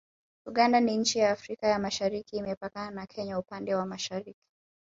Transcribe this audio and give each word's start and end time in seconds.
Uganda 0.45 0.79
ni 0.79 0.97
nchi 0.97 1.19
ya 1.19 1.31
Afrika 1.31 1.67
ya 1.67 1.79
Mashariki 1.79 2.37
Imepakana 2.37 2.91
na 2.91 3.05
Kenya 3.05 3.39
upande 3.39 3.75
wa 3.75 3.85
mashariki 3.85 4.45